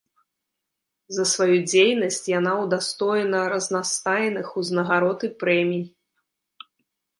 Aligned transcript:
За 1.17 1.23
сваю 1.31 1.57
дзейнасць 1.67 2.31
яна 2.39 2.53
ўдастоена 2.63 3.43
разнастайных 3.53 4.47
узнагарод 4.63 5.29
і 5.31 5.33
прэмій. 5.45 5.85